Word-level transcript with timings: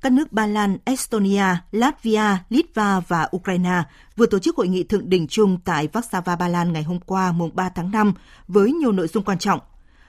các 0.00 0.12
nước 0.12 0.32
Ba 0.32 0.46
Lan, 0.46 0.78
Estonia, 0.84 1.44
Latvia, 1.72 2.36
Litva 2.48 3.00
và 3.00 3.28
Ukraine 3.36 3.82
vừa 4.16 4.26
tổ 4.26 4.38
chức 4.38 4.56
hội 4.56 4.68
nghị 4.68 4.84
thượng 4.84 5.10
đỉnh 5.10 5.26
chung 5.28 5.58
tại 5.64 5.88
Warsaw, 5.92 6.36
Ba 6.36 6.48
Lan 6.48 6.72
ngày 6.72 6.82
hôm 6.82 7.00
qua, 7.00 7.32
mùng 7.32 7.50
3 7.54 7.68
tháng 7.68 7.90
5, 7.90 8.12
với 8.48 8.72
nhiều 8.72 8.92
nội 8.92 9.08
dung 9.08 9.24
quan 9.24 9.38
trọng. 9.38 9.60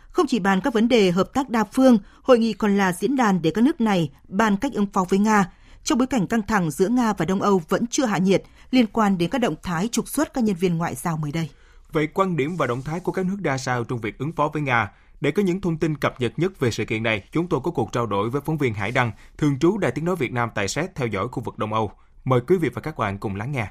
Không 0.10 0.28
chỉ 0.28 0.40
bàn 0.40 0.62
các 0.62 0.74
vấn 0.74 0.88
đề 0.88 1.12
hợp 1.12 1.34
tác 1.34 1.50
đa 1.50 1.64
phương, 1.64 1.98
hội 2.22 2.40
nghị 2.40 2.54
còn 2.54 2.78
là 2.78 2.94
diễn 2.94 3.16
đàn 3.16 3.42
để 3.42 3.52
các 3.52 3.64
nước 3.64 3.82
này 3.82 4.10
bàn 4.28 4.58
cách 4.58 4.74
ứng 4.74 4.88
phó 4.94 5.06
với 5.10 5.20
Nga, 5.20 5.52
trong 5.84 5.98
bối 5.98 6.08
cảnh 6.08 6.28
căng 6.28 6.42
thẳng 6.42 6.72
giữa 6.72 6.88
Nga 6.88 7.14
và 7.14 7.26
Đông 7.26 7.42
Âu 7.42 7.62
vẫn 7.70 7.88
chưa 7.88 8.06
hạ 8.06 8.18
nhiệt 8.18 8.44
liên 8.72 8.86
quan 8.88 9.18
đến 9.18 9.30
các 9.30 9.38
động 9.38 9.56
thái 9.64 9.88
trục 9.88 10.08
xuất 10.08 10.34
các 10.34 10.44
nhân 10.44 10.56
viên 10.56 10.78
ngoại 10.78 10.96
giao 10.96 11.18
mới 11.18 11.32
đây. 11.32 11.50
Vậy 11.92 12.08
quan 12.08 12.38
điểm 12.38 12.58
và 12.58 12.68
động 12.68 12.82
thái 12.82 13.00
của 13.00 13.12
các 13.12 13.26
nước 13.26 13.38
ra 13.44 13.58
sao 13.58 13.84
trong 13.84 14.00
việc 14.00 14.18
ứng 14.18 14.32
phó 14.32 14.50
với 14.54 14.62
Nga? 14.62 14.92
Để 15.22 15.32
có 15.32 15.44
những 15.44 15.62
thông 15.62 15.78
tin 15.78 15.98
cập 15.98 16.22
nhật 16.22 16.34
nhất 16.38 16.60
về 16.60 16.72
sự 16.72 16.86
kiện 16.86 17.04
này, 17.04 17.24
chúng 17.32 17.48
tôi 17.48 17.60
có 17.64 17.72
cuộc 17.72 17.92
trao 17.92 18.06
đổi 18.06 18.30
với 18.30 18.42
phóng 18.42 18.58
viên 18.58 18.74
Hải 18.74 18.92
Đăng, 18.92 19.12
thường 19.38 19.60
trú 19.60 19.78
Đài 19.78 19.92
Tiếng 19.92 20.06
Nói 20.06 20.16
Việt 20.16 20.32
Nam 20.32 20.50
tại 20.56 20.68
Séc 20.68 20.96
theo 20.96 21.08
dõi 21.08 21.28
khu 21.28 21.44
vực 21.44 21.58
Đông 21.58 21.74
Âu. 21.74 21.92
Mời 22.24 22.42
quý 22.48 22.58
vị 22.58 22.70
và 22.74 22.82
các 22.82 22.98
bạn 22.98 23.18
cùng 23.18 23.36
lắng 23.36 23.52
nghe. 23.52 23.68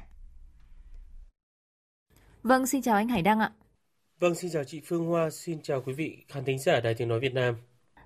Vâng, 2.43 2.67
xin 2.67 2.81
chào 2.81 2.95
anh 2.95 3.07
Hải 3.07 3.21
Đăng 3.21 3.39
ạ. 3.39 3.51
Vâng, 4.19 4.35
xin 4.35 4.51
chào 4.51 4.63
chị 4.63 4.81
Phương 4.85 5.05
Hoa, 5.05 5.29
xin 5.29 5.61
chào 5.63 5.81
quý 5.81 5.93
vị 5.93 6.17
khán 6.27 6.45
thính 6.45 6.59
giả 6.59 6.79
Đài 6.79 6.93
Tiếng 6.93 7.07
Nói 7.07 7.19
Việt 7.19 7.33
Nam. 7.33 7.55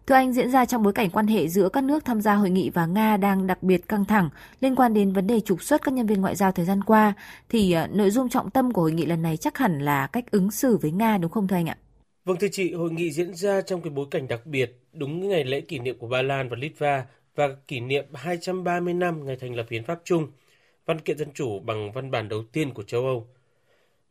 Thưa 0.07 0.15
anh, 0.15 0.33
diễn 0.33 0.51
ra 0.51 0.65
trong 0.65 0.83
bối 0.83 0.93
cảnh 0.93 1.09
quan 1.09 1.27
hệ 1.27 1.47
giữa 1.47 1.69
các 1.69 1.83
nước 1.83 2.05
tham 2.05 2.21
gia 2.21 2.35
hội 2.35 2.49
nghị 2.49 2.69
và 2.69 2.85
Nga 2.85 3.17
đang 3.17 3.47
đặc 3.47 3.63
biệt 3.63 3.87
căng 3.87 4.05
thẳng 4.05 4.29
liên 4.59 4.75
quan 4.75 4.93
đến 4.93 5.13
vấn 5.13 5.27
đề 5.27 5.39
trục 5.39 5.63
xuất 5.63 5.81
các 5.81 5.93
nhân 5.93 6.07
viên 6.07 6.21
ngoại 6.21 6.35
giao 6.35 6.51
thời 6.51 6.65
gian 6.65 6.83
qua, 6.83 7.13
thì 7.49 7.75
uh, 7.83 7.95
nội 7.95 8.11
dung 8.11 8.29
trọng 8.29 8.49
tâm 8.49 8.71
của 8.71 8.81
hội 8.81 8.91
nghị 8.91 9.05
lần 9.05 9.21
này 9.21 9.37
chắc 9.37 9.57
hẳn 9.57 9.79
là 9.79 10.07
cách 10.07 10.31
ứng 10.31 10.51
xử 10.51 10.77
với 10.77 10.91
Nga 10.91 11.17
đúng 11.17 11.31
không 11.31 11.47
thưa 11.47 11.55
anh 11.55 11.69
ạ? 11.69 11.77
Vâng 12.25 12.37
thưa 12.37 12.47
chị, 12.51 12.73
hội 12.73 12.91
nghị 12.91 13.11
diễn 13.11 13.33
ra 13.33 13.61
trong 13.61 13.81
cái 13.81 13.89
bối 13.89 14.05
cảnh 14.11 14.27
đặc 14.27 14.45
biệt, 14.45 14.71
đúng 14.93 15.29
ngày 15.29 15.43
lễ 15.43 15.61
kỷ 15.61 15.79
niệm 15.79 15.97
của 15.97 16.07
Ba 16.07 16.21
Lan 16.21 16.49
và 16.49 16.55
Litva 16.59 17.05
và 17.35 17.55
kỷ 17.67 17.79
niệm 17.79 18.05
230 18.13 18.93
năm 18.93 19.25
ngày 19.25 19.35
thành 19.35 19.55
lập 19.55 19.65
Hiến 19.69 19.83
pháp 19.83 19.99
chung, 20.03 20.31
văn 20.85 20.99
kiện 20.99 21.17
dân 21.17 21.33
chủ 21.33 21.59
bằng 21.59 21.91
văn 21.91 22.11
bản 22.11 22.29
đầu 22.29 22.43
tiên 22.51 22.73
của 22.73 22.83
châu 22.83 23.05
Âu. 23.05 23.27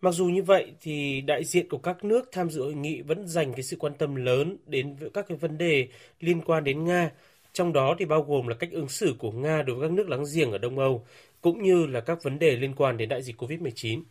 Mặc 0.00 0.10
dù 0.12 0.26
như 0.26 0.42
vậy 0.42 0.72
thì 0.80 1.20
đại 1.20 1.44
diện 1.44 1.68
của 1.68 1.78
các 1.78 2.04
nước 2.04 2.28
tham 2.32 2.50
dự 2.50 2.62
hội 2.62 2.74
nghị 2.74 3.02
vẫn 3.02 3.28
dành 3.28 3.52
cái 3.52 3.62
sự 3.62 3.76
quan 3.80 3.94
tâm 3.94 4.14
lớn 4.14 4.56
đến 4.66 4.96
các 5.14 5.26
cái 5.28 5.38
vấn 5.38 5.58
đề 5.58 5.88
liên 6.20 6.40
quan 6.40 6.64
đến 6.64 6.84
Nga, 6.84 7.10
trong 7.52 7.72
đó 7.72 7.96
thì 7.98 8.04
bao 8.04 8.22
gồm 8.22 8.48
là 8.48 8.54
cách 8.54 8.70
ứng 8.72 8.88
xử 8.88 9.14
của 9.18 9.32
Nga 9.32 9.62
đối 9.62 9.76
với 9.76 9.88
các 9.88 9.94
nước 9.94 10.08
láng 10.08 10.24
giềng 10.34 10.52
ở 10.52 10.58
Đông 10.58 10.78
Âu, 10.78 11.06
cũng 11.40 11.62
như 11.62 11.86
là 11.86 12.00
các 12.00 12.22
vấn 12.22 12.38
đề 12.38 12.56
liên 12.56 12.74
quan 12.74 12.96
đến 12.96 13.08
đại 13.08 13.22
dịch 13.22 13.42
COVID-19. 13.42 14.02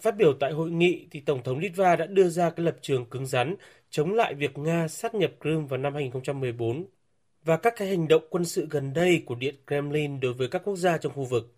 Phát 0.00 0.16
biểu 0.16 0.32
tại 0.40 0.52
hội 0.52 0.70
nghị 0.70 1.06
thì 1.10 1.20
Tổng 1.20 1.42
thống 1.42 1.58
Litva 1.58 1.96
đã 1.96 2.06
đưa 2.06 2.28
ra 2.28 2.50
cái 2.50 2.66
lập 2.66 2.76
trường 2.82 3.04
cứng 3.04 3.26
rắn 3.26 3.54
chống 3.90 4.14
lại 4.14 4.34
việc 4.34 4.58
Nga 4.58 4.88
sát 4.88 5.14
nhập 5.14 5.30
Crimea 5.40 5.66
vào 5.68 5.78
năm 5.78 5.94
2014 5.94 6.86
và 7.44 7.56
các 7.56 7.74
cái 7.76 7.88
hành 7.88 8.08
động 8.08 8.22
quân 8.30 8.44
sự 8.44 8.66
gần 8.70 8.92
đây 8.92 9.22
của 9.26 9.34
Điện 9.34 9.54
Kremlin 9.66 10.20
đối 10.20 10.32
với 10.32 10.48
các 10.48 10.62
quốc 10.64 10.76
gia 10.76 10.98
trong 10.98 11.12
khu 11.12 11.24
vực. 11.24 11.54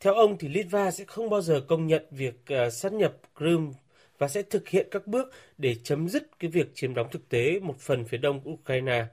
Theo 0.00 0.14
ông 0.14 0.38
thì 0.38 0.48
Litva 0.48 0.90
sẽ 0.90 1.04
không 1.04 1.30
bao 1.30 1.40
giờ 1.40 1.60
công 1.68 1.86
nhận 1.86 2.06
việc 2.10 2.34
uh, 2.52 2.72
sát 2.72 2.92
nhập 2.92 3.12
Crimea 3.36 3.72
và 4.18 4.28
sẽ 4.28 4.42
thực 4.42 4.68
hiện 4.68 4.88
các 4.90 5.06
bước 5.06 5.32
để 5.58 5.74
chấm 5.74 6.08
dứt 6.08 6.38
cái 6.38 6.50
việc 6.50 6.70
chiếm 6.74 6.94
đóng 6.94 7.08
thực 7.10 7.28
tế 7.28 7.60
một 7.60 7.78
phần 7.78 8.04
phía 8.04 8.18
đông 8.18 8.40
của 8.40 8.50
Ukraine. 8.50 9.04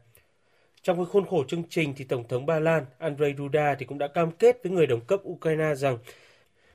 Trong 0.81 0.97
cái 0.97 1.05
khuôn 1.05 1.25
khổ 1.25 1.43
chương 1.47 1.63
trình 1.69 1.93
thì 1.97 2.05
Tổng 2.05 2.27
thống 2.27 2.45
Ba 2.45 2.59
Lan 2.59 2.85
Andrzej 2.99 3.37
Duda 3.37 3.75
thì 3.79 3.85
cũng 3.85 3.97
đã 3.97 4.07
cam 4.07 4.31
kết 4.31 4.63
với 4.63 4.71
người 4.71 4.87
đồng 4.87 5.01
cấp 5.05 5.19
Ukraine 5.23 5.75
rằng 5.75 5.97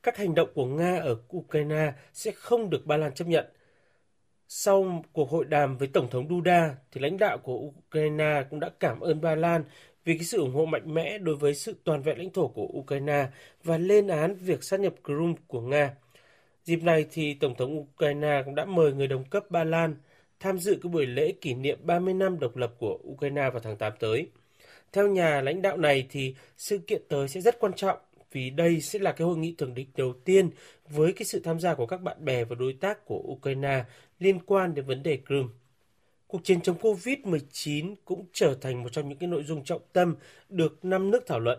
các 0.03 0.17
hành 0.17 0.35
động 0.35 0.49
của 0.55 0.67
Nga 0.67 0.99
ở 0.99 1.17
Ukraine 1.37 1.93
sẽ 2.13 2.31
không 2.31 2.71
được 2.71 2.87
Ba 2.87 2.97
Lan 2.97 3.15
chấp 3.15 3.29
nhận. 3.29 3.47
Sau 4.49 5.05
cuộc 5.13 5.31
hội 5.31 5.45
đàm 5.45 5.77
với 5.79 5.89
Tổng 5.89 6.11
thống 6.11 6.29
Duda, 6.29 6.77
thì 6.93 7.01
lãnh 7.01 7.19
đạo 7.19 7.39
của 7.39 7.57
Ukraine 7.57 8.45
cũng 8.51 8.61
đã 8.61 8.71
cảm 8.81 9.01
ơn 9.01 9.21
Ba 9.21 9.35
Lan 9.35 9.65
vì 10.05 10.15
cái 10.15 10.25
sự 10.25 10.39
ủng 10.39 10.55
hộ 10.55 10.67
mạnh 10.67 10.95
mẽ 10.95 11.19
đối 11.19 11.37
với 11.37 11.55
sự 11.55 11.75
toàn 11.85 12.03
vẹn 12.03 12.19
lãnh 12.19 12.31
thổ 12.31 12.49
của 12.49 12.67
Ukraine 12.67 13.27
và 13.65 13.79
lên 13.79 14.09
án 14.09 14.35
việc 14.35 14.65
sát 14.65 14.81
nhập 14.81 14.95
Crimea 15.05 15.35
của 15.47 15.61
Nga. 15.61 15.95
Dịp 16.65 16.83
này 16.83 17.07
thì 17.13 17.35
Tổng 17.35 17.55
thống 17.55 17.79
Ukraine 17.79 18.43
cũng 18.45 18.55
đã 18.55 18.65
mời 18.65 18.93
người 18.93 19.07
đồng 19.07 19.25
cấp 19.25 19.51
Ba 19.51 19.65
Lan 19.65 19.97
tham 20.41 20.59
dự 20.59 20.79
cái 20.83 20.91
buổi 20.93 21.07
lễ 21.07 21.33
kỷ 21.41 21.55
niệm 21.55 21.79
30 21.83 22.15
năm 22.15 22.39
độc 22.41 22.57
lập 22.57 22.75
của 22.79 22.99
Ukraine 23.09 23.51
vào 23.51 23.61
tháng 23.61 23.77
8 23.77 23.93
tới. 24.01 24.31
Theo 24.93 25.09
nhà 25.09 25.41
lãnh 25.41 25.63
đạo 25.63 25.77
này 25.77 26.07
thì 26.11 26.35
sự 26.57 26.79
kiện 26.79 27.03
tới 27.09 27.29
sẽ 27.29 27.41
rất 27.41 27.61
quan 27.61 27.73
trọng 27.73 27.99
vì 28.33 28.51
đây 28.51 28.81
sẽ 28.81 28.99
là 28.99 29.13
cái 29.13 29.27
hội 29.27 29.37
nghị 29.37 29.55
thượng 29.59 29.75
đỉnh 29.75 29.89
đầu 29.97 30.13
tiên 30.25 30.51
với 30.89 31.13
cái 31.13 31.25
sự 31.25 31.41
tham 31.41 31.61
gia 31.61 31.75
của 31.75 31.87
các 31.87 32.03
bạn 32.03 32.25
bè 32.25 32.45
và 32.45 32.57
đối 32.59 32.73
tác 32.73 33.05
của 33.05 33.23
Ukraine 33.29 33.85
liên 34.19 34.39
quan 34.47 34.75
đến 34.75 34.85
vấn 34.85 35.03
đề 35.03 35.19
Crimea. 35.27 35.49
Cuộc 36.27 36.45
chiến 36.45 36.61
chống 36.61 36.77
COVID-19 36.81 37.95
cũng 38.05 38.25
trở 38.33 38.55
thành 38.61 38.83
một 38.83 38.89
trong 38.93 39.09
những 39.09 39.19
cái 39.19 39.29
nội 39.29 39.45
dung 39.45 39.65
trọng 39.65 39.83
tâm 39.93 40.15
được 40.49 40.85
năm 40.85 41.11
nước 41.11 41.27
thảo 41.27 41.41
luận. 41.41 41.59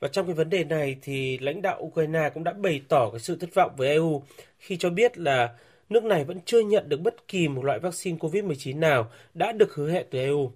Và 0.00 0.08
trong 0.08 0.26
cái 0.26 0.34
vấn 0.34 0.50
đề 0.50 0.64
này 0.64 0.96
thì 1.02 1.38
lãnh 1.38 1.62
đạo 1.62 1.80
Ukraine 1.82 2.30
cũng 2.34 2.44
đã 2.44 2.52
bày 2.52 2.80
tỏ 2.88 3.10
cái 3.10 3.20
sự 3.20 3.36
thất 3.36 3.54
vọng 3.54 3.72
với 3.76 3.88
EU 3.88 4.22
khi 4.58 4.76
cho 4.76 4.90
biết 4.90 5.18
là 5.18 5.54
nước 5.88 6.04
này 6.04 6.24
vẫn 6.24 6.40
chưa 6.44 6.60
nhận 6.60 6.88
được 6.88 7.00
bất 7.00 7.28
kỳ 7.28 7.48
một 7.48 7.64
loại 7.64 7.78
vaccine 7.78 8.18
COVID-19 8.18 8.78
nào 8.78 9.10
đã 9.34 9.52
được 9.52 9.74
hứa 9.74 9.90
hẹn 9.90 10.06
từ 10.10 10.18
EU. 10.18 10.52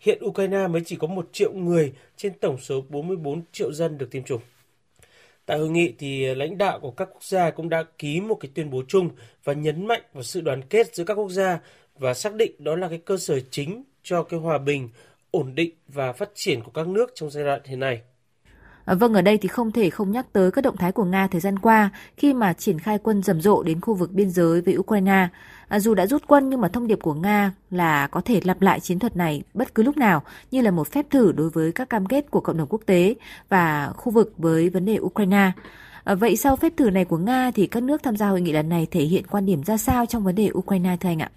Hiện 0.00 0.24
Ukraine 0.24 0.66
mới 0.66 0.82
chỉ 0.84 0.96
có 0.96 1.06
1 1.06 1.28
triệu 1.32 1.52
người 1.52 1.92
trên 2.16 2.32
tổng 2.40 2.58
số 2.58 2.84
44 2.88 3.42
triệu 3.52 3.72
dân 3.72 3.98
được 3.98 4.10
tiêm 4.10 4.22
chủng. 4.22 4.40
Tại 5.46 5.58
hội 5.58 5.70
nghị 5.70 5.94
thì 5.98 6.34
lãnh 6.34 6.58
đạo 6.58 6.80
của 6.80 6.90
các 6.90 7.08
quốc 7.12 7.24
gia 7.24 7.50
cũng 7.50 7.68
đã 7.68 7.84
ký 7.98 8.20
một 8.20 8.34
cái 8.34 8.50
tuyên 8.54 8.70
bố 8.70 8.82
chung 8.88 9.10
và 9.44 9.52
nhấn 9.52 9.86
mạnh 9.86 10.02
vào 10.12 10.22
sự 10.22 10.40
đoàn 10.40 10.62
kết 10.62 10.94
giữa 10.94 11.04
các 11.04 11.14
quốc 11.14 11.30
gia 11.30 11.60
và 11.98 12.14
xác 12.14 12.34
định 12.34 12.52
đó 12.58 12.76
là 12.76 12.88
cái 12.88 12.98
cơ 12.98 13.16
sở 13.16 13.40
chính 13.50 13.84
cho 14.02 14.22
cái 14.22 14.40
hòa 14.40 14.58
bình, 14.58 14.88
ổn 15.30 15.54
định 15.54 15.70
và 15.88 16.12
phát 16.12 16.30
triển 16.34 16.62
của 16.62 16.70
các 16.70 16.88
nước 16.88 17.10
trong 17.14 17.30
giai 17.30 17.44
đoạn 17.44 17.60
hiện 17.64 17.80
nay. 17.80 18.00
À, 18.86 18.94
vâng, 18.94 19.14
ở 19.14 19.22
đây 19.22 19.38
thì 19.38 19.48
không 19.48 19.72
thể 19.72 19.90
không 19.90 20.12
nhắc 20.12 20.26
tới 20.32 20.50
các 20.50 20.64
động 20.64 20.76
thái 20.76 20.92
của 20.92 21.04
Nga 21.04 21.26
thời 21.26 21.40
gian 21.40 21.58
qua 21.58 21.90
khi 22.16 22.34
mà 22.34 22.52
triển 22.52 22.78
khai 22.78 22.98
quân 23.02 23.22
rầm 23.22 23.40
rộ 23.40 23.62
đến 23.62 23.80
khu 23.80 23.94
vực 23.94 24.12
biên 24.12 24.30
giới 24.30 24.60
với 24.60 24.76
Ukraine. 24.76 25.28
À, 25.68 25.80
dù 25.80 25.94
đã 25.94 26.06
rút 26.06 26.22
quân 26.26 26.48
nhưng 26.48 26.60
mà 26.60 26.68
thông 26.68 26.86
điệp 26.86 26.98
của 27.02 27.14
Nga 27.14 27.52
là 27.70 28.06
có 28.06 28.20
thể 28.20 28.40
lặp 28.44 28.62
lại 28.62 28.80
chiến 28.80 28.98
thuật 28.98 29.16
này 29.16 29.42
bất 29.54 29.74
cứ 29.74 29.82
lúc 29.82 29.96
nào 29.96 30.22
như 30.50 30.60
là 30.60 30.70
một 30.70 30.92
phép 30.92 31.06
thử 31.10 31.32
đối 31.32 31.50
với 31.50 31.72
các 31.72 31.90
cam 31.90 32.06
kết 32.06 32.30
của 32.30 32.40
cộng 32.40 32.56
đồng 32.56 32.68
quốc 32.70 32.80
tế 32.86 33.14
và 33.48 33.92
khu 33.96 34.12
vực 34.12 34.32
với 34.36 34.70
vấn 34.70 34.84
đề 34.84 34.98
Ukraine. 35.00 35.52
À, 36.04 36.14
vậy 36.14 36.36
sau 36.36 36.56
phép 36.56 36.72
thử 36.76 36.90
này 36.90 37.04
của 37.04 37.18
Nga 37.18 37.50
thì 37.50 37.66
các 37.66 37.82
nước 37.82 38.02
tham 38.02 38.16
gia 38.16 38.28
hội 38.28 38.40
nghị 38.40 38.52
lần 38.52 38.68
này 38.68 38.86
thể 38.90 39.00
hiện 39.00 39.24
quan 39.30 39.46
điểm 39.46 39.62
ra 39.64 39.76
sao 39.76 40.06
trong 40.06 40.24
vấn 40.24 40.34
đề 40.34 40.50
Ukraine 40.54 40.96
thưa 41.00 41.08
anh 41.08 41.22
ạ? 41.22 41.30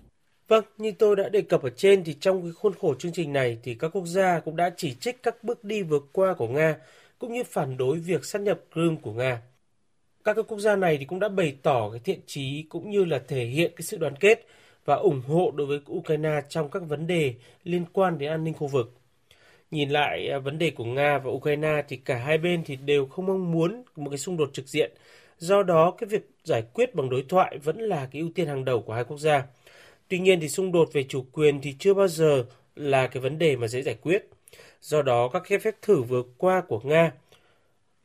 Vâng, 0.48 0.64
như 0.78 0.92
tôi 1.00 1.16
đã 1.16 1.30
đề 1.30 1.42
cập 1.42 1.64
ở 1.64 1.70
trên 1.70 2.04
thì 2.04 2.14
trong 2.14 2.42
cái 2.42 2.52
khuôn 2.52 2.74
khổ 2.82 2.94
chương 3.00 3.12
trình 3.12 3.34
này 3.34 3.58
thì 3.64 3.76
các 3.76 3.92
quốc 3.94 4.06
gia 4.06 4.40
cũng 4.40 4.56
đã 4.56 4.72
chỉ 4.78 4.96
trích 5.00 5.24
các 5.24 5.44
bước 5.44 5.64
đi 5.64 5.84
vừa 5.84 6.00
qua 6.14 6.34
của 6.34 6.48
Nga 6.48 6.76
cũng 7.20 7.34
như 7.34 7.44
phản 7.44 7.78
đối 7.78 8.00
việc 8.00 8.26
sát 8.26 8.42
nhập 8.42 8.60
Crimea 8.74 8.98
của 9.02 9.14
Nga. 9.14 9.42
Các 10.24 10.38
quốc 10.48 10.60
gia 10.60 10.76
này 10.76 10.98
thì 10.98 11.06
cũng 11.06 11.20
đã 11.20 11.30
bày 11.30 11.56
tỏ 11.64 11.90
cái 11.92 12.00
thiện 12.00 12.20
chí 12.26 12.66
cũng 12.70 12.90
như 12.90 13.06
là 13.06 13.20
thể 13.28 13.46
hiện 13.46 13.72
cái 13.76 13.84
sự 13.84 13.98
đoàn 13.98 14.16
kết 14.20 14.46
và 14.86 14.96
ủng 14.96 15.22
hộ 15.28 15.52
đối 15.56 15.68
với 15.68 15.80
Ukraine 15.92 16.42
trong 16.50 16.70
các 16.70 16.84
vấn 16.88 17.08
đề 17.08 17.34
liên 17.64 17.86
quan 17.94 18.18
đến 18.18 18.30
an 18.30 18.44
ninh 18.44 18.54
khu 18.54 18.68
vực. 18.68 18.94
Nhìn 19.72 19.90
lại 19.90 20.28
à, 20.30 20.40
vấn 20.40 20.58
đề 20.58 20.72
của 20.72 20.86
Nga 20.86 21.18
và 21.18 21.32
Ukraine 21.32 21.84
thì 21.88 21.98
cả 21.98 22.18
hai 22.18 22.38
bên 22.38 22.64
thì 22.66 22.76
đều 22.76 23.06
không 23.06 23.26
mong 23.26 23.52
muốn 23.52 23.84
một 23.96 24.10
cái 24.10 24.18
xung 24.18 24.38
đột 24.38 24.50
trực 24.54 24.68
diện. 24.68 24.92
Do 25.38 25.64
đó, 25.64 25.92
cái 25.98 26.08
việc 26.08 26.30
giải 26.44 26.64
quyết 26.74 26.96
bằng 26.96 27.10
đối 27.10 27.26
thoại 27.30 27.58
vẫn 27.64 27.80
là 27.80 28.08
cái 28.12 28.22
ưu 28.22 28.32
tiên 28.36 28.48
hàng 28.48 28.66
đầu 28.66 28.82
của 28.82 28.94
hai 28.94 29.04
quốc 29.04 29.18
gia. 29.18 29.44
Tuy 30.08 30.20
nhiên 30.20 30.40
thì 30.40 30.50
xung 30.50 30.72
đột 30.72 30.90
về 30.94 31.04
chủ 31.04 31.26
quyền 31.32 31.62
thì 31.62 31.76
chưa 31.80 31.94
bao 31.94 32.08
giờ 32.08 32.46
là 32.76 33.08
cái 33.08 33.22
vấn 33.22 33.38
đề 33.38 33.56
mà 33.56 33.68
dễ 33.68 33.82
giải 33.82 33.96
quyết. 34.02 34.30
Do 34.82 35.02
đó, 35.02 35.30
các 35.34 35.44
phép 35.62 35.76
thử 35.82 36.02
vừa 36.02 36.24
qua 36.38 36.62
của 36.62 36.80
Nga 36.84 37.12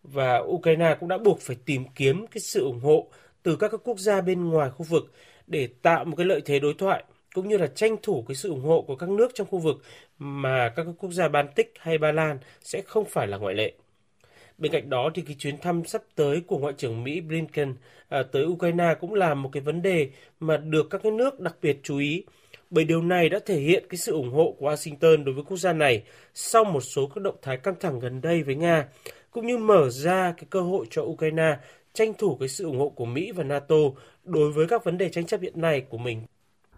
và 0.03 0.39
Ukraine 0.39 0.97
cũng 1.01 1.09
đã 1.09 1.19
buộc 1.19 1.41
phải 1.41 1.57
tìm 1.65 1.85
kiếm 1.95 2.27
cái 2.27 2.41
sự 2.41 2.65
ủng 2.65 2.81
hộ 2.81 3.09
từ 3.43 3.57
các 3.57 3.73
quốc 3.85 3.99
gia 3.99 4.21
bên 4.21 4.49
ngoài 4.49 4.71
khu 4.71 4.87
vực 4.89 5.13
để 5.47 5.69
tạo 5.83 6.05
một 6.05 6.17
cái 6.17 6.27
lợi 6.27 6.41
thế 6.45 6.59
đối 6.59 6.75
thoại 6.75 7.05
cũng 7.35 7.49
như 7.49 7.57
là 7.57 7.67
tranh 7.67 7.97
thủ 8.03 8.25
cái 8.29 8.35
sự 8.35 8.49
ủng 8.49 8.65
hộ 8.65 8.83
của 8.83 8.97
các 8.97 9.09
nước 9.09 9.29
trong 9.35 9.47
khu 9.47 9.59
vực 9.59 9.83
mà 10.19 10.73
các 10.77 10.87
quốc 10.99 11.13
gia 11.13 11.29
Baltic 11.29 11.73
hay 11.79 11.99
Ba 11.99 12.13
Lan 12.13 12.39
sẽ 12.63 12.83
không 12.83 13.05
phải 13.05 13.27
là 13.27 13.37
ngoại 13.37 13.55
lệ. 13.55 13.73
Bên 14.59 14.73
cạnh 14.73 14.91
đó 14.91 15.11
thì 15.15 15.23
cái 15.23 15.37
chuyến 15.39 15.59
thăm 15.59 15.85
sắp 15.85 16.03
tới 16.15 16.41
của 16.47 16.59
Ngoại 16.59 16.75
trưởng 16.77 17.05
Mỹ 17.05 17.21
Blinken 17.21 17.75
à, 18.09 18.23
tới 18.33 18.45
Ukraine 18.47 18.95
cũng 19.01 19.15
là 19.15 19.35
một 19.35 19.51
cái 19.53 19.61
vấn 19.61 19.83
đề 19.83 20.11
mà 20.41 20.57
được 20.57 20.87
các 20.91 21.01
cái 21.03 21.13
nước 21.13 21.41
đặc 21.41 21.57
biệt 21.63 21.81
chú 21.83 21.99
ý 21.99 22.25
bởi 22.75 22.85
điều 22.85 23.03
này 23.03 23.29
đã 23.29 23.39
thể 23.47 23.57
hiện 23.57 23.85
cái 23.89 23.99
sự 23.99 24.13
ủng 24.13 24.33
hộ 24.33 24.57
của 24.59 24.71
Washington 24.71 25.25
đối 25.25 25.35
với 25.35 25.45
quốc 25.45 25.57
gia 25.57 25.73
này 25.73 26.03
sau 26.35 26.65
một 26.65 26.81
số 26.81 27.07
các 27.07 27.21
động 27.23 27.37
thái 27.43 27.57
căng 27.57 27.75
thẳng 27.81 28.01
gần 28.01 28.21
đây 28.21 28.43
với 28.43 28.55
Nga, 28.55 28.89
cũng 29.31 29.47
như 29.47 29.59
mở 29.59 29.91
ra 29.91 30.35
cái 30.37 30.45
cơ 30.51 30.61
hội 30.61 30.87
cho 30.91 31.03
Ukraine 31.03 31.57
tranh 31.93 32.15
thủ 32.19 32.37
cái 32.41 32.49
sự 32.49 32.65
ủng 32.65 32.79
hộ 32.79 32.89
của 32.89 33.05
Mỹ 33.05 33.33
và 33.33 33.45
NATO 33.45 33.77
đối 34.25 34.53
với 34.53 34.67
các 34.69 34.85
vấn 34.85 34.99
đề 34.99 35.09
tranh 35.09 35.27
chấp 35.27 35.41
hiện 35.41 35.61
nay 35.61 35.81
của 35.81 35.99
mình. 35.99 36.23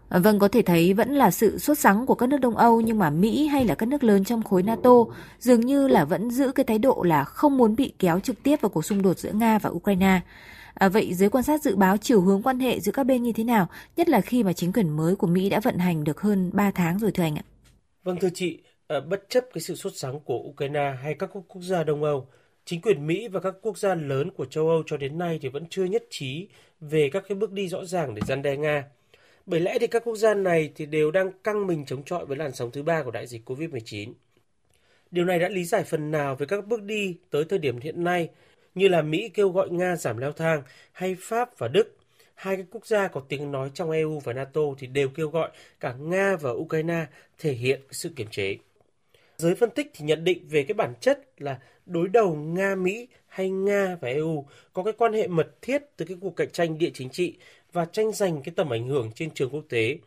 À, 0.09 0.19
vâng, 0.19 0.39
có 0.39 0.47
thể 0.47 0.61
thấy 0.61 0.93
vẫn 0.93 1.09
là 1.09 1.31
sự 1.31 1.57
xuất 1.57 1.79
sắng 1.79 2.05
của 2.05 2.15
các 2.15 2.29
nước 2.29 2.37
Đông 2.37 2.57
Âu 2.57 2.81
nhưng 2.81 2.99
mà 2.99 3.09
Mỹ 3.09 3.47
hay 3.47 3.65
là 3.65 3.75
các 3.75 3.85
nước 3.85 4.03
lớn 4.03 4.23
trong 4.23 4.43
khối 4.43 4.63
NATO 4.63 4.91
dường 5.39 5.61
như 5.61 5.87
là 5.87 6.05
vẫn 6.05 6.31
giữ 6.31 6.51
cái 6.51 6.63
thái 6.63 6.79
độ 6.79 7.03
là 7.03 7.23
không 7.23 7.57
muốn 7.57 7.75
bị 7.75 7.93
kéo 7.99 8.19
trực 8.19 8.43
tiếp 8.43 8.61
vào 8.61 8.69
cuộc 8.69 8.85
xung 8.85 9.01
đột 9.01 9.19
giữa 9.19 9.31
Nga 9.31 9.59
và 9.59 9.69
Ukraine. 9.69 10.21
À, 10.73 10.89
vậy 10.89 11.13
giới 11.13 11.29
quan 11.29 11.43
sát 11.43 11.61
dự 11.61 11.75
báo 11.75 11.97
chiều 11.97 12.21
hướng 12.21 12.41
quan 12.43 12.59
hệ 12.59 12.79
giữa 12.79 12.91
các 12.91 13.03
bên 13.03 13.23
như 13.23 13.31
thế 13.31 13.43
nào, 13.43 13.67
nhất 13.95 14.09
là 14.09 14.21
khi 14.21 14.43
mà 14.43 14.53
chính 14.53 14.73
quyền 14.73 14.89
mới 14.89 15.15
của 15.15 15.27
Mỹ 15.27 15.49
đã 15.49 15.59
vận 15.59 15.77
hành 15.77 16.03
được 16.03 16.21
hơn 16.21 16.49
3 16.53 16.71
tháng 16.71 16.99
rồi 16.99 17.11
thưa 17.11 17.23
anh 17.23 17.35
ạ? 17.35 17.43
Vâng 18.03 18.17
thưa 18.19 18.29
chị, 18.33 18.59
à, 18.87 18.99
bất 18.99 19.25
chấp 19.29 19.43
cái 19.53 19.61
sự 19.61 19.75
xuất 19.75 19.95
sắng 19.95 20.19
của 20.19 20.37
Ukraine 20.37 20.95
hay 21.03 21.15
các 21.19 21.29
quốc 21.33 21.61
gia 21.61 21.83
Đông 21.83 22.03
Âu, 22.03 22.27
chính 22.65 22.81
quyền 22.81 23.07
Mỹ 23.07 23.27
và 23.27 23.39
các 23.39 23.53
quốc 23.61 23.77
gia 23.77 23.95
lớn 23.95 24.31
của 24.31 24.45
châu 24.45 24.69
Âu 24.69 24.83
cho 24.85 24.97
đến 24.97 25.17
nay 25.17 25.39
thì 25.41 25.49
vẫn 25.49 25.65
chưa 25.69 25.85
nhất 25.85 26.03
trí 26.09 26.47
về 26.81 27.09
các 27.13 27.23
cái 27.27 27.35
bước 27.37 27.51
đi 27.51 27.67
rõ 27.67 27.85
ràng 27.85 28.15
để 28.15 28.21
gian 28.27 28.41
đe 28.41 28.57
Nga. 28.57 28.83
Bởi 29.47 29.59
lẽ 29.59 29.77
thì 29.79 29.87
các 29.87 30.03
quốc 30.05 30.15
gia 30.15 30.33
này 30.33 30.71
thì 30.75 30.85
đều 30.85 31.11
đang 31.11 31.31
căng 31.43 31.67
mình 31.67 31.85
chống 31.85 32.03
chọi 32.03 32.25
với 32.25 32.37
làn 32.37 32.53
sóng 32.53 32.71
thứ 32.71 32.83
ba 32.83 33.03
của 33.03 33.11
đại 33.11 33.27
dịch 33.27 33.49
Covid-19. 33.49 34.13
Điều 35.11 35.25
này 35.25 35.39
đã 35.39 35.49
lý 35.49 35.63
giải 35.63 35.83
phần 35.83 36.11
nào 36.11 36.35
về 36.35 36.45
các 36.45 36.67
bước 36.67 36.83
đi 36.83 37.17
tới 37.29 37.45
thời 37.49 37.59
điểm 37.59 37.79
hiện 37.79 38.03
nay 38.03 38.29
như 38.75 38.87
là 38.87 39.01
Mỹ 39.01 39.29
kêu 39.33 39.49
gọi 39.49 39.69
Nga 39.69 39.95
giảm 39.95 40.17
leo 40.17 40.31
thang 40.31 40.61
hay 40.91 41.15
Pháp 41.19 41.57
và 41.57 41.67
Đức, 41.67 41.97
hai 42.35 42.55
cái 42.55 42.65
quốc 42.71 42.85
gia 42.85 43.07
có 43.07 43.21
tiếng 43.29 43.51
nói 43.51 43.71
trong 43.73 43.91
EU 43.91 44.19
và 44.19 44.33
NATO 44.33 44.61
thì 44.77 44.87
đều 44.87 45.09
kêu 45.09 45.29
gọi 45.29 45.51
cả 45.79 45.93
Nga 45.93 46.35
và 46.35 46.51
Ukraine 46.51 47.05
thể 47.37 47.53
hiện 47.53 47.81
sự 47.91 48.09
kiềm 48.15 48.27
chế. 48.31 48.57
Giới 49.37 49.55
phân 49.55 49.69
tích 49.69 49.91
thì 49.93 50.05
nhận 50.05 50.23
định 50.23 50.47
về 50.49 50.63
cái 50.63 50.73
bản 50.73 50.93
chất 50.99 51.19
là 51.37 51.59
đối 51.85 52.07
đầu 52.07 52.35
Nga-Mỹ 52.35 53.07
hay 53.27 53.49
Nga 53.49 53.97
và 54.01 54.09
EU 54.09 54.45
có 54.73 54.83
cái 54.83 54.93
quan 54.97 55.13
hệ 55.13 55.27
mật 55.27 55.61
thiết 55.61 55.83
từ 55.97 56.05
cái 56.05 56.17
cuộc 56.21 56.35
cạnh 56.35 56.51
tranh 56.51 56.77
địa 56.77 56.91
chính 56.93 57.09
trị 57.09 57.37
và 57.77 57.85
tranh 57.85 58.11
giành 58.13 58.41
cái 58.43 58.53
tầm 58.55 58.69
ảnh 58.69 58.87
hưởng 58.87 59.11
trên 59.15 59.31
trường 59.31 59.49
quốc 59.49 59.63
tế, 59.69 59.97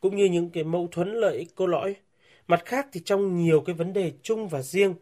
cũng 0.00 0.16
như 0.16 0.24
những 0.24 0.50
cái 0.50 0.64
mâu 0.64 0.88
thuẫn 0.92 1.14
lợi 1.14 1.36
ích 1.36 1.54
cốt 1.54 1.66
lõi. 1.66 1.96
Mặt 2.48 2.62
khác 2.64 2.86
thì 2.92 3.00
trong 3.04 3.36
nhiều 3.36 3.60
cái 3.60 3.74
vấn 3.74 3.92
đề 3.92 4.12
chung 4.22 4.48
và 4.48 4.62
riêng 4.62 4.94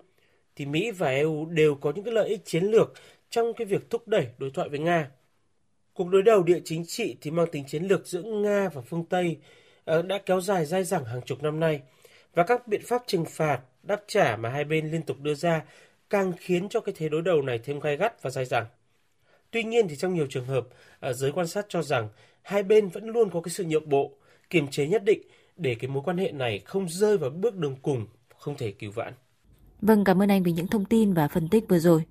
thì 0.56 0.66
Mỹ 0.66 0.90
và 0.90 1.08
EU 1.08 1.46
đều 1.46 1.74
có 1.74 1.92
những 1.94 2.04
cái 2.04 2.14
lợi 2.14 2.28
ích 2.28 2.44
chiến 2.44 2.64
lược 2.64 2.92
trong 3.30 3.54
cái 3.54 3.64
việc 3.64 3.90
thúc 3.90 4.08
đẩy 4.08 4.26
đối 4.38 4.50
thoại 4.50 4.68
với 4.68 4.78
Nga. 4.78 5.10
Cuộc 5.94 6.08
đối 6.08 6.22
đầu 6.22 6.42
địa 6.42 6.60
chính 6.64 6.84
trị 6.86 7.16
thì 7.20 7.30
mang 7.30 7.46
tính 7.52 7.64
chiến 7.66 7.84
lược 7.84 8.06
giữa 8.06 8.22
Nga 8.22 8.68
và 8.68 8.82
phương 8.82 9.04
Tây 9.04 9.36
ờ, 9.84 10.02
đã 10.02 10.18
kéo 10.26 10.40
dài 10.40 10.64
dai 10.66 10.84
dẳng 10.84 11.04
hàng 11.04 11.22
chục 11.22 11.42
năm 11.42 11.60
nay 11.60 11.80
và 12.34 12.42
các 12.42 12.68
biện 12.68 12.82
pháp 12.84 13.02
trừng 13.06 13.24
phạt, 13.24 13.60
đáp 13.82 14.00
trả 14.06 14.36
mà 14.36 14.48
hai 14.48 14.64
bên 14.64 14.90
liên 14.90 15.02
tục 15.02 15.16
đưa 15.20 15.34
ra 15.34 15.64
càng 16.10 16.32
khiến 16.38 16.68
cho 16.68 16.80
cái 16.80 16.94
thế 16.98 17.08
đối 17.08 17.22
đầu 17.22 17.42
này 17.42 17.58
thêm 17.58 17.80
gai 17.80 17.96
gắt 17.96 18.22
và 18.22 18.30
dai 18.30 18.44
dẳng. 18.44 18.66
Tuy 19.50 19.62
nhiên 19.62 19.88
thì 19.88 19.96
trong 19.96 20.14
nhiều 20.14 20.26
trường 20.30 20.46
hợp, 20.46 20.66
à, 21.00 21.12
giới 21.12 21.32
quan 21.32 21.46
sát 21.46 21.66
cho 21.68 21.82
rằng 21.82 22.08
hai 22.42 22.62
bên 22.62 22.88
vẫn 22.88 23.08
luôn 23.08 23.30
có 23.30 23.40
cái 23.40 23.50
sự 23.50 23.64
nhượng 23.64 23.88
bộ, 23.88 24.12
kiềm 24.50 24.68
chế 24.68 24.86
nhất 24.86 25.04
định 25.04 25.22
để 25.56 25.74
cái 25.74 25.88
mối 25.88 26.02
quan 26.06 26.18
hệ 26.18 26.32
này 26.32 26.58
không 26.58 26.88
rơi 26.88 27.18
vào 27.18 27.30
bước 27.30 27.56
đường 27.56 27.76
cùng, 27.82 28.06
không 28.38 28.56
thể 28.56 28.72
cứu 28.72 28.90
vãn. 28.90 29.12
Vâng, 29.80 30.04
cảm 30.04 30.22
ơn 30.22 30.28
anh 30.28 30.42
vì 30.42 30.52
những 30.52 30.66
thông 30.66 30.84
tin 30.84 31.12
và 31.14 31.28
phân 31.28 31.48
tích 31.48 31.64
vừa 31.68 31.78
rồi. 31.78 32.02